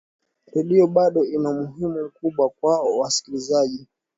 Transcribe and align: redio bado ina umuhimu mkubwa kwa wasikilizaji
redio 0.53 0.85
bado 0.95 1.21
ina 1.35 1.49
umuhimu 1.49 2.05
mkubwa 2.05 2.49
kwa 2.49 2.83
wasikilizaji 2.99 3.87